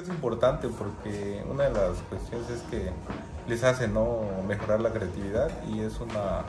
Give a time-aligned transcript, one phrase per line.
[0.00, 2.90] es importante porque una de las cuestiones es que
[3.48, 6.44] les hace no mejorar la creatividad y es una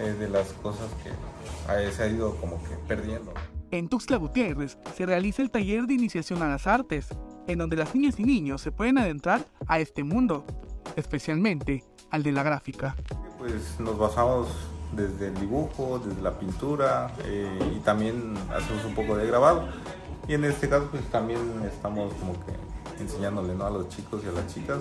[0.00, 3.32] eh, de las cosas que se ha ido como que perdiendo.
[3.70, 7.08] En Tuxtla Gutiérrez se realiza el taller de iniciación a las artes,
[7.46, 10.44] en donde las niñas y niños se pueden adentrar a este mundo,
[10.96, 12.96] especialmente al de la gráfica.
[13.38, 14.48] Pues nos basamos
[14.92, 19.68] desde el dibujo, desde la pintura eh, y también hacemos un poco de grabado.
[20.26, 23.66] Y en este caso pues también estamos como que enseñándole ¿no?
[23.66, 24.78] a los chicos y a las chicas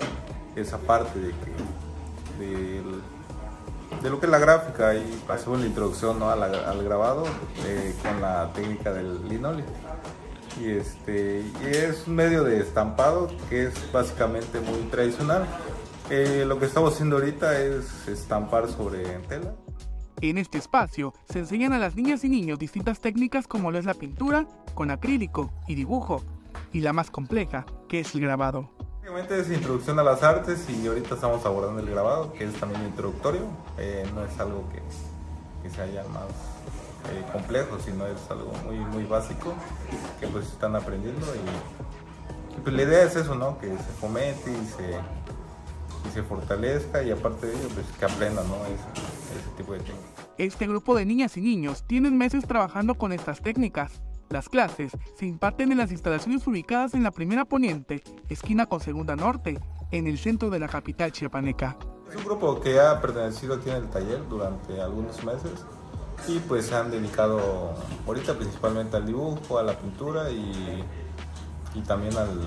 [0.55, 2.81] esa parte de, que,
[4.01, 6.29] de, lo que es la gráfica y hacemos la introducción ¿no?
[6.29, 7.23] al, grabado
[7.65, 9.65] eh, con la técnica del linóleo.
[10.61, 15.45] Y, este, y es un medio de estampado que es básicamente muy tradicional.
[16.09, 19.55] Eh, lo que estamos haciendo ahorita es estampar sobre tela.
[20.29, 23.83] En este espacio se enseñan a las niñas y niños distintas técnicas como lo es
[23.83, 26.23] la pintura, con acrílico y dibujo,
[26.71, 28.69] y la más compleja, que es el grabado.
[29.01, 32.85] Básicamente es introducción a las artes y ahorita estamos abordando el grabado, que es también
[32.85, 33.41] introductorio,
[33.77, 34.81] eh, no es algo que,
[35.61, 36.29] que sea más
[37.11, 39.53] eh, complejo, sino es algo muy, muy básico
[40.21, 43.59] que pues están aprendiendo y, pues la idea es eso, ¿no?
[43.59, 45.01] Que se fomente y se,
[46.05, 48.55] y se fortalezca y aparte de ello pues que aprendan, ¿no?
[48.65, 50.27] ese tipo de técnicas.
[50.37, 54.01] Este grupo de niñas y niños tienen meses trabajando con estas técnicas.
[54.29, 59.15] Las clases se imparten en las instalaciones ubicadas en la primera poniente, esquina con segunda
[59.15, 59.59] norte,
[59.91, 61.77] en el centro de la capital chiapaneca.
[62.09, 65.65] Es un grupo que ha pertenecido aquí en el taller durante algunos meses
[66.27, 67.75] y pues se han dedicado
[68.07, 70.83] ahorita principalmente al dibujo, a la pintura y,
[71.75, 72.39] y también al...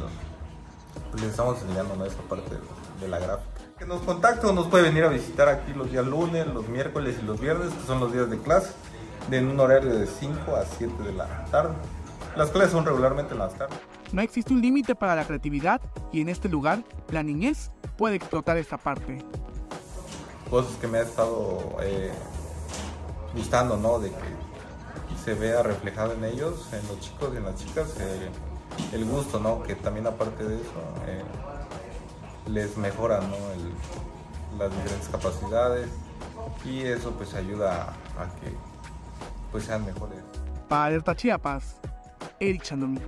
[1.17, 2.59] Pues, les estamos enseñando esa parte
[3.01, 6.05] de la gráfica que nos contacte o nos puede venir a visitar aquí los días
[6.07, 8.73] lunes, los miércoles y los viernes, que son los días de clase,
[9.31, 11.75] en un horario de 5 a 7 de la tarde.
[12.37, 13.79] Las clases son regularmente en las tardes.
[14.13, 15.81] No existe un límite para la creatividad
[16.13, 19.25] y en este lugar la niñez puede explotar esta parte.
[20.51, 22.13] Cosas que me ha estado eh,
[23.35, 24.01] gustando, ¿no?
[24.01, 28.29] De que se vea reflejado en ellos, en los chicos y en las chicas, eh,
[28.93, 29.63] el gusto, ¿no?
[29.63, 30.73] Que también aparte de eso,
[31.07, 31.23] eh,
[32.47, 33.21] les mejora
[34.59, 35.89] las diferentes capacidades
[36.65, 38.55] y eso pues ayuda a que
[39.51, 40.19] pues sean mejores.
[40.69, 41.77] Para Alerta Chiapas,
[42.41, 43.01] Eric Chandomí.